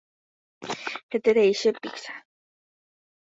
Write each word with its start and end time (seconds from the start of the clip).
Heterei 1.11 1.51
che 1.59 1.71
pizza. 1.81 2.13